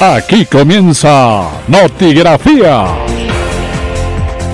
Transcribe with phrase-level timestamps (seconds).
[0.00, 2.86] Aquí comienza Notigrafía.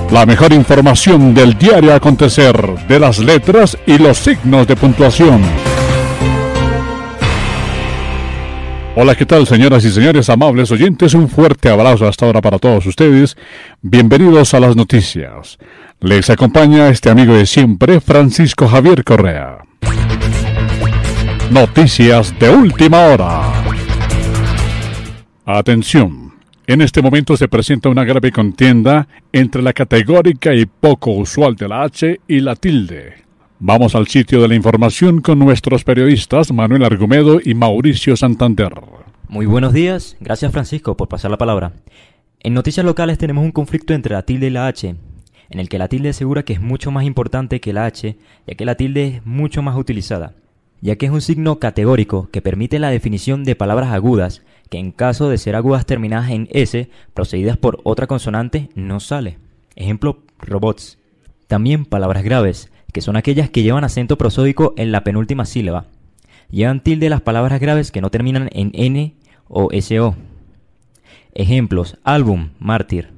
[0.09, 5.43] La mejor información del diario acontecer de las letras y los signos de puntuación.
[8.95, 11.13] Hola, ¿qué tal señoras y señores amables oyentes?
[11.13, 13.37] Un fuerte abrazo hasta ahora para todos ustedes.
[13.83, 15.59] Bienvenidos a las noticias.
[15.99, 19.59] Les acompaña este amigo de siempre, Francisco Javier Correa.
[21.51, 23.64] Noticias de última hora.
[25.47, 26.33] Atención.
[26.65, 31.67] En este momento se presenta una grave contienda entre la categórica y poco usual de
[31.67, 33.13] la H y la tilde.
[33.59, 38.73] Vamos al sitio de la información con nuestros periodistas Manuel Argumedo y Mauricio Santander.
[39.27, 41.73] Muy buenos días, gracias Francisco por pasar la palabra.
[42.39, 44.95] En noticias locales tenemos un conflicto entre la tilde y la H,
[45.51, 48.55] en el que la tilde asegura que es mucho más importante que la H, ya
[48.55, 50.33] que la tilde es mucho más utilizada
[50.81, 54.91] ya que es un signo categórico que permite la definición de palabras agudas que en
[54.91, 59.37] caso de ser agudas terminadas en S, procedidas por otra consonante, no sale.
[59.75, 60.97] Ejemplo, robots.
[61.47, 65.85] También palabras graves, que son aquellas que llevan acento prosódico en la penúltima sílaba.
[66.49, 69.15] Llevan tilde las palabras graves que no terminan en N
[69.47, 70.15] o SO.
[71.33, 73.09] Ejemplos, álbum, mártir.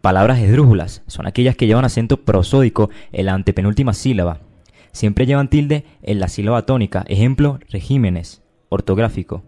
[0.00, 4.40] Palabras esdrújulas son aquellas que llevan acento prosódico en la antepenúltima sílaba
[4.92, 7.04] siempre llevan tilde en la sílaba tónica.
[7.08, 9.42] Ejemplo, regímenes, ortográfico.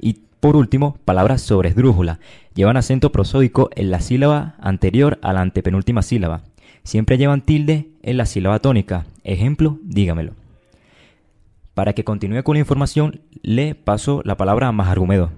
[0.00, 2.18] Y por último, palabras sobre esdrújula.
[2.54, 6.42] Llevan acento prosódico en la sílaba anterior a la antepenúltima sílaba.
[6.82, 9.04] Siempre llevan tilde en la sílaba tónica.
[9.22, 10.32] Ejemplo, dígamelo.
[11.74, 15.30] Para que continúe con la información, le paso la palabra a Majargumedo.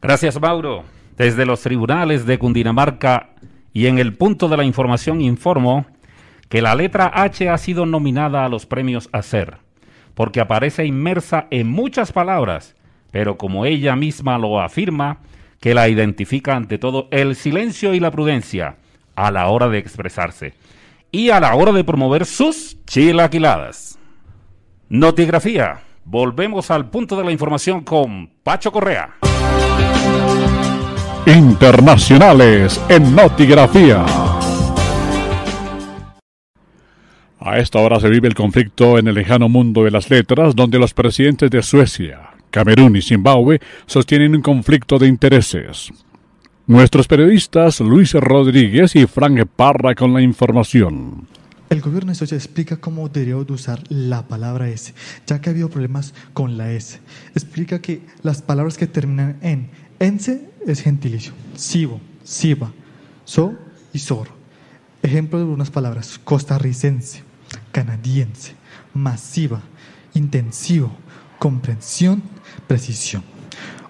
[0.00, 0.84] Gracias, Mauro.
[1.16, 3.30] Desde los tribunales de Cundinamarca
[3.72, 5.86] y en el punto de la información informo
[6.48, 9.58] que la letra H ha sido nominada a los premios Hacer,
[10.14, 12.76] porque aparece inmersa en muchas palabras,
[13.12, 15.18] pero como ella misma lo afirma,
[15.60, 18.78] que la identifica ante todo el silencio y la prudencia
[19.14, 20.54] a la hora de expresarse
[21.12, 23.98] y a la hora de promover sus chilaquiladas.
[24.88, 25.82] Notigrafía.
[26.04, 29.14] Volvemos al punto de la información con Pacho Correa.
[31.26, 34.04] Internacionales en Notigrafía.
[37.38, 40.78] A esta hora se vive el conflicto en el lejano mundo de las letras, donde
[40.78, 45.90] los presidentes de Suecia, Camerún y Zimbabue sostienen un conflicto de intereses.
[46.68, 51.26] Nuestros periodistas Luis Rodríguez y Frank Parra con la información.
[51.70, 54.92] El gobierno de explica cómo debería usar la palabra S,
[55.26, 57.00] ya que ha habido problemas con la S.
[57.34, 62.70] Explica que las palabras que terminan en ense es gentilicio, sibo, siba,
[63.24, 63.54] so
[63.94, 64.28] y sor.
[65.02, 67.22] Ejemplo de unas palabras, costarricense,
[67.72, 68.52] canadiense,
[68.92, 69.62] masiva,
[70.14, 70.92] intensivo,
[71.42, 72.22] comprensión,
[72.68, 73.24] precisión.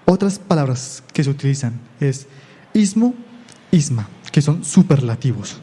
[0.05, 2.25] Otras palabras que se utilizan es
[2.73, 3.13] ismo,
[3.69, 5.57] isma, que son superlativos.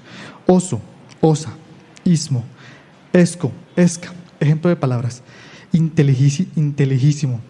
[0.46, 0.80] Oso,
[1.20, 1.50] osa,
[2.04, 2.44] ismo,
[3.12, 4.12] esco, esca.
[4.38, 5.24] Ejemplo de palabras.
[5.72, 7.40] Inteligísimo,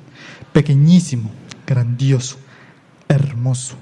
[0.55, 1.31] pequeñísimo,
[1.67, 2.39] grandioso,
[3.09, 3.75] hermoso,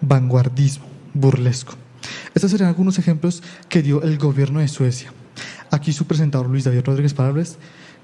[0.00, 0.84] vanguardismo,
[1.14, 1.74] burlesco.
[2.34, 5.12] Estos serían algunos ejemplos que dio el gobierno de Suecia.
[5.70, 7.56] Aquí su presentador Luis David Rodríguez Palables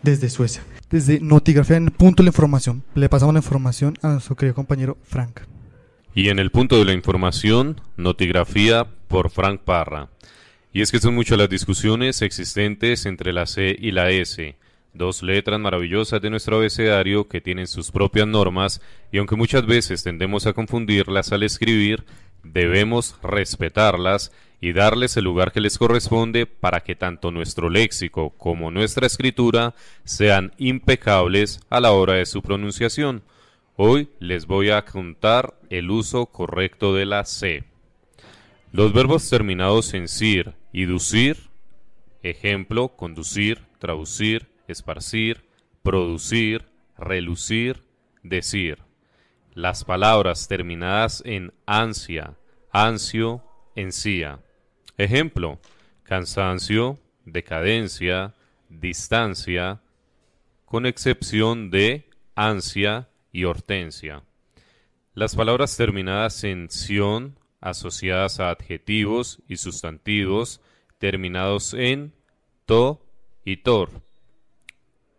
[0.03, 0.63] desde Suecia.
[0.91, 4.55] Desde Notigrafía en el punto de la información, le pasamos la información a nuestro querido
[4.55, 5.41] compañero Frank.
[6.15, 10.09] Y en el punto de la información, Notigrafía por Frank Parra.
[10.73, 14.57] Y es que son muchas las discusiones existentes entre la C y la S,
[14.95, 18.81] dos letras maravillosas de nuestro abecedario que tienen sus propias normas
[19.13, 22.05] y aunque muchas veces tendemos a confundirlas al escribir,
[22.53, 28.71] debemos respetarlas y darles el lugar que les corresponde para que tanto nuestro léxico como
[28.71, 33.23] nuestra escritura sean impecables a la hora de su pronunciación.
[33.77, 37.65] Hoy les voy a contar el uso correcto de la C.
[38.73, 41.51] Los verbos terminados en sir y ducir,
[42.23, 45.45] ejemplo, conducir, traducir, esparcir,
[45.83, 46.67] producir,
[46.99, 47.85] relucir,
[48.23, 48.88] decir.
[49.59, 52.37] Las palabras terminadas en ansia,
[52.71, 53.43] ansio,
[53.75, 54.39] encía
[54.97, 55.59] Ejemplo,
[56.05, 58.37] cansancio, decadencia,
[58.69, 59.81] distancia,
[60.65, 64.23] con excepción de ansia y hortensia.
[65.13, 70.61] Las palabras terminadas en sion, asociadas a adjetivos y sustantivos
[70.99, 72.15] terminados en
[72.65, 73.05] to
[73.45, 73.91] y tor,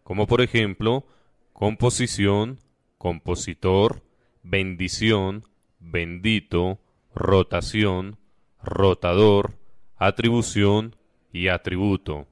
[0.06, 1.06] como por ejemplo
[1.52, 2.60] composición,
[2.98, 4.02] compositor,
[4.44, 5.46] bendición,
[5.80, 6.80] bendito,
[7.14, 8.18] rotación,
[8.62, 9.58] rotador,
[9.98, 10.96] atribución
[11.32, 12.28] y atributo.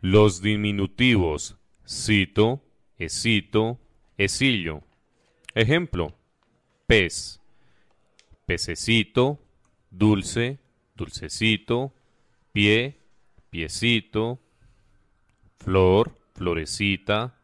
[0.00, 1.56] Los diminutivos
[1.86, 2.62] cito,
[2.98, 3.78] esito,
[4.16, 4.82] esillo.
[5.54, 6.14] Ejemplo,
[6.86, 7.40] pez,
[8.46, 9.40] pececito,
[9.90, 10.58] dulce,
[10.94, 11.92] dulcecito,
[12.52, 12.98] pie,
[13.50, 14.40] piecito,
[15.58, 17.38] flor, florecita,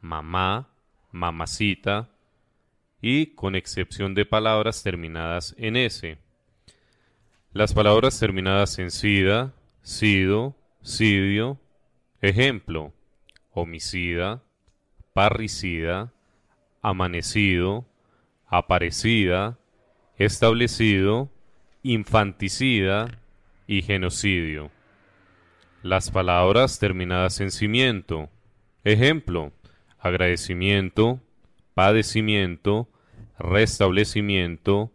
[0.00, 0.68] mamá,
[1.10, 2.08] mamacita,
[3.00, 6.18] y con excepción de palabras terminadas en S.
[7.52, 11.58] Las palabras terminadas en sida, sido, sidio,
[12.20, 12.92] ejemplo,
[13.52, 14.42] homicida,
[15.12, 16.12] parricida,
[16.82, 17.86] amanecido,
[18.46, 19.58] aparecida,
[20.16, 21.30] establecido,
[21.82, 23.20] infanticida
[23.66, 24.70] y genocidio.
[25.82, 28.28] Las palabras terminadas en cimiento.
[28.84, 29.52] Ejemplo,
[29.98, 31.20] agradecimiento,
[31.78, 32.88] padecimiento,
[33.38, 34.90] restablecimiento,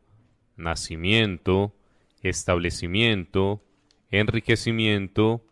[0.58, 1.74] nacimiento,
[2.22, 3.64] establecimiento,
[4.12, 5.46] enriquecimiento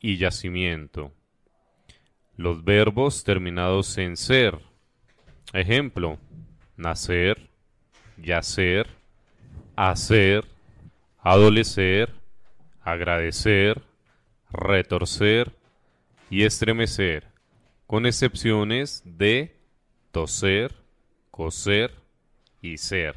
[0.00, 1.14] y yacimiento.
[2.36, 4.58] Los verbos terminados en ser.
[5.54, 6.18] Ejemplo,
[6.76, 7.48] nacer,
[8.18, 8.86] yacer,
[9.76, 10.44] hacer,
[11.20, 12.12] adolecer,
[12.82, 13.80] agradecer,
[14.52, 15.56] retorcer
[16.28, 17.28] y estremecer,
[17.86, 19.55] con excepciones de
[20.16, 20.74] toser,
[21.30, 21.92] coser
[22.62, 23.16] y ser.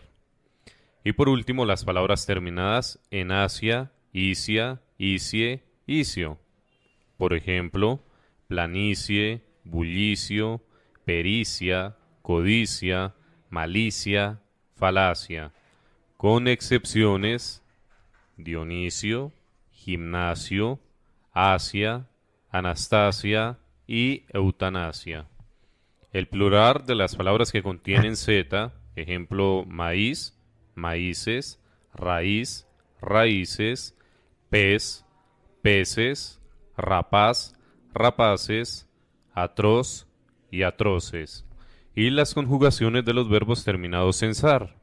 [1.01, 6.37] Y por último, las palabras terminadas en Asia, Isia, Isie, Isio.
[7.15, 8.03] Por ejemplo,
[8.49, 10.61] planicie, bullicio,
[11.05, 13.15] pericia, codicia,
[13.49, 14.41] malicia,
[14.75, 15.53] falacia,
[16.17, 17.63] con excepciones
[18.35, 19.31] Dionisio,
[19.71, 20.81] gimnasio,
[21.31, 22.09] Asia,
[22.51, 23.57] Anastasia
[23.87, 25.29] y eutanasia.
[26.11, 30.35] El plural de las palabras que contienen Z, ejemplo maíz,
[30.73, 31.61] maíces,
[31.93, 32.67] raíz,
[32.99, 33.95] raíces,
[34.49, 35.05] pez,
[35.61, 36.41] peces,
[36.75, 37.55] rapaz,
[37.93, 38.89] rapaces,
[39.33, 40.07] atroz
[40.49, 41.45] y atroces,
[41.95, 44.77] y las conjugaciones de los verbos terminados en zar.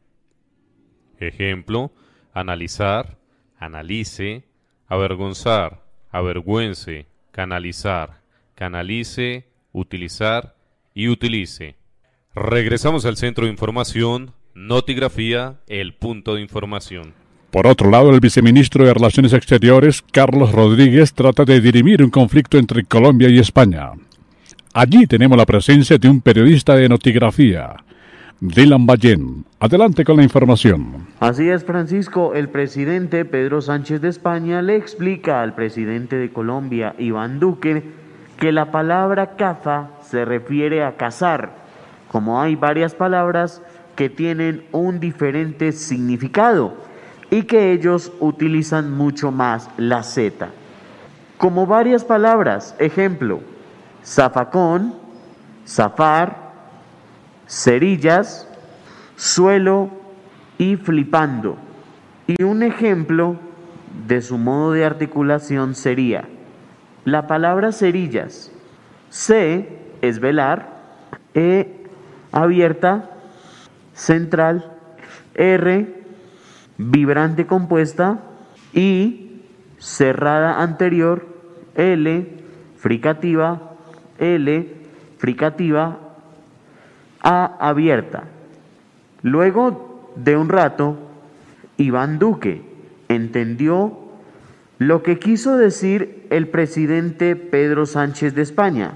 [1.19, 1.91] Ejemplo,
[2.35, 3.19] analizar,
[3.59, 4.45] analice,
[4.87, 5.83] avergonzar,
[6.13, 8.21] avergüence, canalizar,
[8.55, 10.56] canalice, utilizar
[10.97, 11.77] y utilice.
[12.35, 17.13] Regresamos al centro de información, notigrafía, el punto de información.
[17.51, 22.57] Por otro lado, el viceministro de Relaciones Exteriores, Carlos Rodríguez, trata de dirimir un conflicto
[22.57, 23.91] entre Colombia y España.
[24.73, 27.77] Allí tenemos la presencia de un periodista de notigrafía,
[28.41, 29.45] Dylan Ballén.
[29.61, 31.09] Adelante con la información.
[31.21, 32.35] Así es, Francisco.
[32.35, 37.83] El presidente Pedro Sánchez de España le explica al presidente de Colombia, Iván Duque,
[38.39, 41.51] que la palabra caza se refiere a cazar,
[42.09, 43.63] como hay varias palabras
[43.95, 46.75] que tienen un diferente significado
[47.31, 50.49] y que ellos utilizan mucho más la Z.
[51.39, 53.41] Como varias palabras, ejemplo,
[54.05, 54.95] zafacón,
[55.67, 56.37] zafar,
[57.47, 58.49] cerillas,
[59.17, 59.91] suelo
[60.59, 61.57] y flipando.
[62.27, 63.37] Y un ejemplo
[64.07, 66.29] de su modo de articulación sería
[67.07, 68.53] la palabra cerillas.
[69.09, 70.75] C es velar,
[71.35, 71.87] E
[72.33, 73.11] abierta,
[73.95, 74.73] central,
[75.35, 76.03] R
[76.79, 78.19] vibrante compuesta,
[78.75, 79.43] I
[79.79, 81.27] cerrada anterior,
[81.77, 82.27] L
[82.77, 83.77] fricativa,
[84.19, 84.77] L
[85.19, 85.99] fricativa,
[87.23, 88.25] a abierta.
[89.23, 90.97] Luego de un rato,
[91.77, 92.63] Iván Duque
[93.09, 94.06] entendió
[94.79, 98.93] lo que quiso decir el presidente Pedro Sánchez de España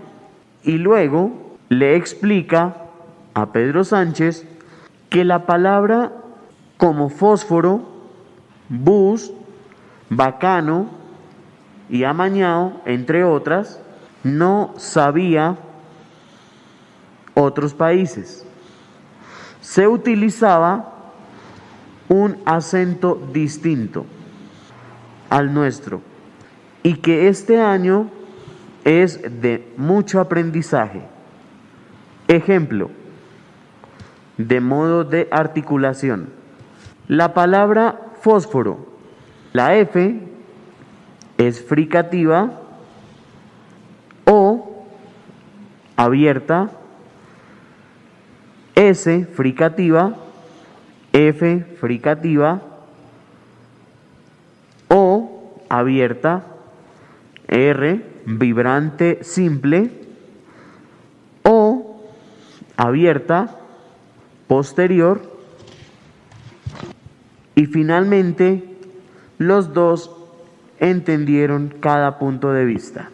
[0.63, 2.77] y luego le explica
[3.33, 4.47] a Pedro Sánchez
[5.09, 6.13] que la palabra
[6.77, 7.89] como fósforo,
[8.69, 9.33] bus,
[10.11, 10.89] bacano
[11.89, 13.81] y amañado, entre otras,
[14.23, 15.57] no sabía
[17.35, 18.45] otros países.
[19.63, 20.93] Se utilizaba
[22.09, 24.05] un acento distinto
[25.31, 26.03] al nuestro
[26.83, 28.11] y que este año
[28.85, 31.03] es de mucho aprendizaje.
[32.29, 32.91] Ejemplo,
[34.37, 36.31] de modo de articulación.
[37.09, 38.87] La palabra fósforo,
[39.53, 40.21] la F
[41.39, 42.53] es fricativa
[44.25, 44.85] o
[45.97, 46.71] abierta
[48.75, 50.15] S fricativa,
[51.13, 52.63] F fricativa,
[54.93, 56.45] O abierta,
[57.49, 59.91] R vibrante simple,
[61.43, 62.03] O
[62.77, 63.57] abierta,
[64.47, 65.39] posterior,
[67.55, 68.77] y finalmente
[69.39, 70.11] los dos
[70.79, 73.11] entendieron cada punto de vista.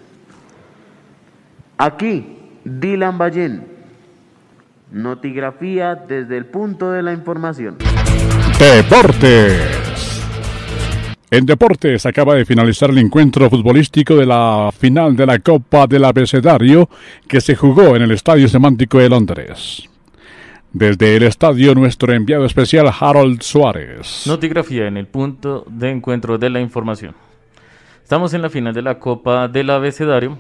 [1.79, 3.77] Aquí, Dylan Ballén
[4.91, 7.77] Notigrafía desde el punto de la información.
[8.59, 9.86] Deportes.
[11.29, 16.05] En deportes acaba de finalizar el encuentro futbolístico de la final de la Copa del
[16.05, 16.89] Abecedario
[17.27, 19.89] que se jugó en el Estadio Semántico de Londres.
[20.73, 24.23] Desde el estadio, nuestro enviado especial Harold Suárez.
[24.29, 27.17] Notigrafía en el punto de encuentro de la información.
[28.05, 30.39] Estamos en la final de la Copa del Abecedario.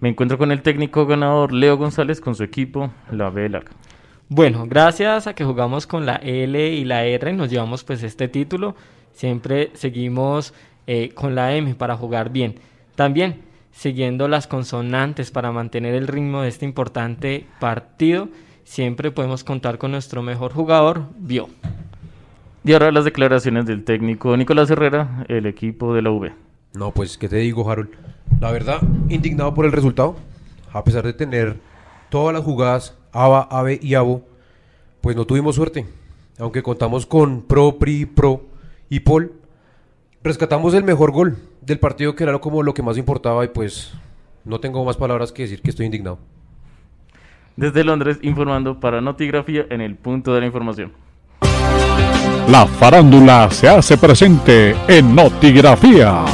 [0.00, 3.70] Me encuentro con el técnico ganador Leo González con su equipo, la B larga.
[4.28, 8.28] Bueno, gracias a que jugamos con la L y la R, nos llevamos pues este
[8.28, 8.76] título.
[9.12, 10.54] Siempre seguimos
[10.86, 12.56] eh, con la M para jugar bien.
[12.94, 18.28] También siguiendo las consonantes para mantener el ritmo de este importante partido,
[18.64, 21.48] siempre podemos contar con nuestro mejor jugador, Bio.
[22.64, 26.32] Y ahora las declaraciones del técnico Nicolás Herrera, el equipo de la V.
[26.74, 27.90] No, pues, ¿qué te digo, Harold?
[28.40, 30.16] La verdad, indignado por el resultado.
[30.72, 31.56] A pesar de tener
[32.10, 34.22] todas las jugadas ABA, AVE y ABO,
[35.00, 35.86] pues no tuvimos suerte.
[36.38, 38.42] Aunque contamos con Pro, Pri, Pro
[38.90, 39.32] y Paul,
[40.22, 43.92] rescatamos el mejor gol del partido que era como lo que más importaba y pues
[44.44, 46.18] no tengo más palabras que decir que estoy indignado.
[47.56, 50.92] Desde Londres, informando para Notigrafía en el punto de la información.
[52.48, 56.24] La farándula se hace presente en Notigrafía.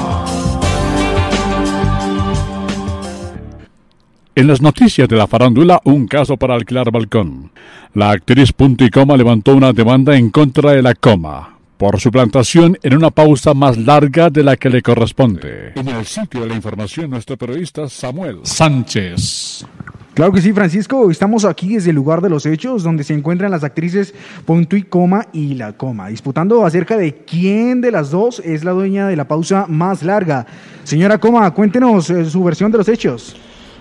[4.36, 7.50] En las noticias de la farándula, un caso para alquilar balcón.
[7.94, 11.53] La actriz Punto y Coma levantó una demanda en contra de la coma
[11.84, 15.72] por su plantación en una pausa más larga de la que le corresponde.
[15.74, 19.66] En el sitio de la información, nuestro periodista Samuel Sánchez.
[20.14, 21.10] Claro que sí, Francisco.
[21.10, 24.14] Estamos aquí desde el lugar de los hechos, donde se encuentran las actrices
[24.46, 28.70] Punto y Coma y La Coma, disputando acerca de quién de las dos es la
[28.70, 30.46] dueña de la pausa más larga.
[30.84, 33.36] Señora Coma, cuéntenos eh, su versión de los hechos.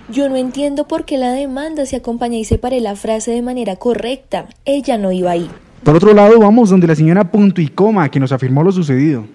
[0.10, 3.78] Yo no entiendo por qué la demanda se acompaña y separe la frase de manera
[3.78, 4.50] correcta.
[4.66, 5.50] Ella no iba ahí.
[5.84, 9.26] Por otro lado, vamos donde la señora Punto y Coma, que nos afirmó lo sucedido.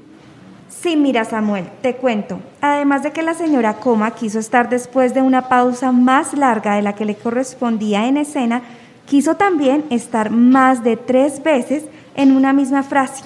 [0.71, 2.41] Sí, mira Samuel, te cuento.
[2.63, 6.83] Además de que la señora Coma quiso estar después de una pausa más larga de
[6.83, 8.63] la que le correspondía en escena,
[9.05, 13.25] quiso también estar más de tres veces en una misma frase.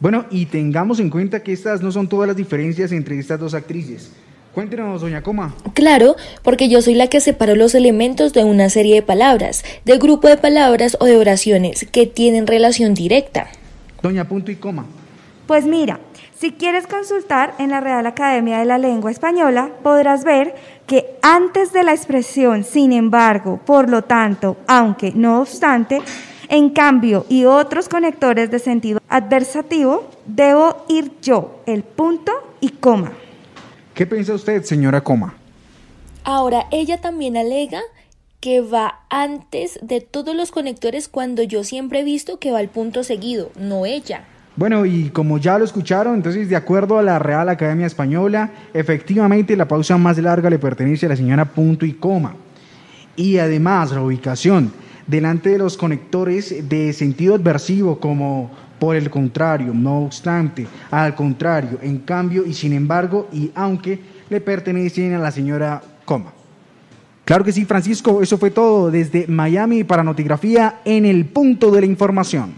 [0.00, 3.54] Bueno, y tengamos en cuenta que estas no son todas las diferencias entre estas dos
[3.54, 4.12] actrices.
[4.58, 5.54] Cuéntenos, doña Coma.
[5.72, 9.98] Claro, porque yo soy la que separo los elementos de una serie de palabras, de
[9.98, 13.46] grupo de palabras o de oraciones que tienen relación directa.
[14.02, 14.84] Doña Punto y Coma.
[15.46, 16.00] Pues mira,
[16.36, 20.56] si quieres consultar en la Real Academia de la Lengua Española, podrás ver
[20.88, 26.02] que antes de la expresión, sin embargo, por lo tanto, aunque, no obstante,
[26.48, 33.12] en cambio y otros conectores de sentido adversativo, debo ir yo, el punto y coma.
[33.98, 35.34] ¿Qué piensa usted, señora Coma?
[36.22, 37.80] Ahora, ella también alega
[38.38, 42.68] que va antes de todos los conectores cuando yo siempre he visto que va al
[42.68, 44.22] punto seguido, no ella.
[44.54, 49.56] Bueno, y como ya lo escucharon, entonces de acuerdo a la Real Academia Española, efectivamente
[49.56, 52.36] la pausa más larga le pertenece a la señora punto y coma.
[53.16, 54.72] Y además la ubicación
[55.08, 61.78] delante de los conectores de sentido adversivo como por el contrario, no obstante, al contrario,
[61.82, 63.98] en cambio y sin embargo y aunque
[64.30, 66.32] le pertenecen a la señora coma.
[67.24, 71.80] Claro que sí, Francisco, eso fue todo desde Miami para Notigrafía en el punto de
[71.80, 72.54] la información.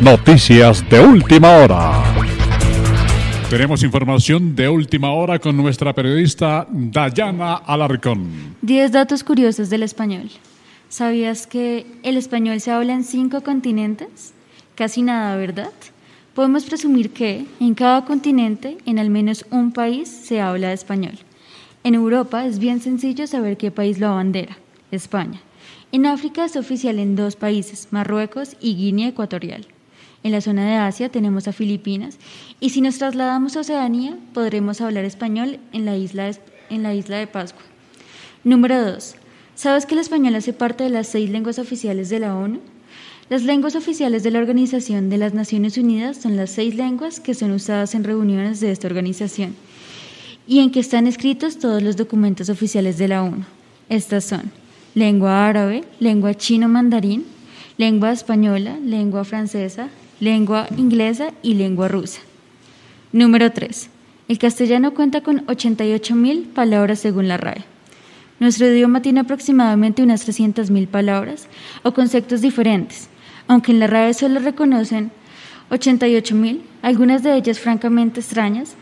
[0.00, 2.04] Noticias de última hora.
[3.50, 8.54] Tenemos información de última hora con nuestra periodista Dayana Alarcón.
[8.62, 10.30] Diez datos curiosos del español.
[10.88, 14.32] ¿Sabías que el español se habla en cinco continentes?
[14.74, 15.72] Casi nada, ¿verdad?
[16.34, 21.18] Podemos presumir que en cada continente, en al menos un país, se habla español.
[21.84, 24.56] En Europa es bien sencillo saber qué país lo abandera,
[24.90, 25.42] España.
[25.92, 29.66] En África es oficial en dos países, Marruecos y Guinea Ecuatorial.
[30.22, 32.16] En la zona de Asia tenemos a Filipinas
[32.60, 36.30] y si nos trasladamos a Oceanía podremos hablar español en la isla
[37.18, 37.62] de, Pascua.
[38.42, 39.16] Número 2.
[39.58, 42.60] ¿Sabes que el español hace parte de las seis lenguas oficiales de la ONU?
[43.28, 47.34] Las lenguas oficiales de la Organización de las Naciones Unidas son las seis lenguas que
[47.34, 49.56] son usadas en reuniones de esta organización
[50.46, 53.42] y en que están escritos todos los documentos oficiales de la ONU.
[53.88, 54.52] Estas son
[54.94, 57.24] lengua árabe, lengua chino-mandarín,
[57.78, 59.88] lengua española, lengua francesa,
[60.20, 62.20] lengua inglesa y lengua rusa.
[63.10, 63.90] Número 3.
[64.28, 67.77] El castellano cuenta con 88.000 palabras según la RAE.
[68.40, 71.48] Nuestro idioma tiene aproximadamente unas 300.000 palabras
[71.82, 73.08] o conceptos diferentes,
[73.48, 75.10] aunque en la RAE solo reconocen
[75.70, 78.74] 88.000, algunas de ellas francamente extrañas.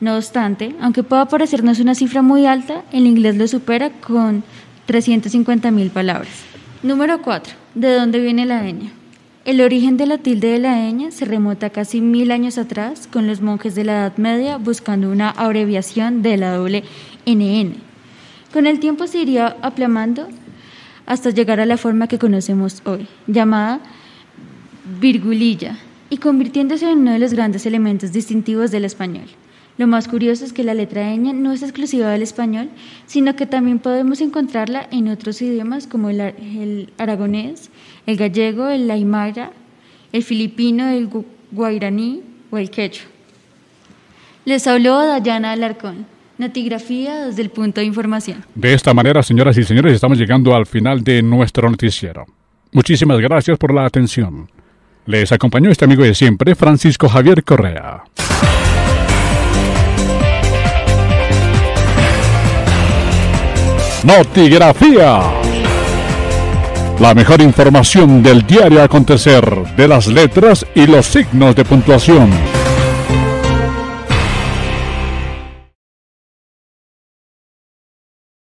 [0.00, 4.44] No obstante, aunque pueda parecernos una cifra muy alta, el inglés lo supera con
[4.88, 6.32] 350.000 palabras.
[6.82, 7.54] Número 4.
[7.74, 8.90] ¿De dónde viene la ñ?
[9.44, 13.26] El origen de la tilde de la ñ se remota casi mil años atrás con
[13.26, 16.84] los monjes de la Edad Media buscando una abreviación de la doble
[17.26, 17.89] NN.
[18.52, 20.28] Con el tiempo se iría aplamando
[21.06, 23.80] hasta llegar a la forma que conocemos hoy, llamada
[25.00, 25.76] virgulilla,
[26.08, 29.26] y convirtiéndose en uno de los grandes elementos distintivos del español.
[29.78, 32.68] Lo más curioso es que la letra ñ no es exclusiva del español,
[33.06, 37.70] sino que también podemos encontrarla en otros idiomas como el, aragonés,
[38.06, 39.52] el gallego, el aymara,
[40.12, 43.06] el filipino, el gu- guairaní o el quechua.
[44.44, 46.04] Les habló Dayana Alarcón,
[46.40, 48.42] Notigrafía desde el punto de información.
[48.54, 52.24] De esta manera, señoras y señores, estamos llegando al final de nuestro noticiero.
[52.72, 54.50] Muchísimas gracias por la atención.
[55.04, 58.04] Les acompañó este amigo de siempre, Francisco Javier Correa.
[64.02, 65.20] Notigrafía.
[67.00, 69.44] La mejor información del diario acontecer
[69.76, 72.30] de las letras y los signos de puntuación.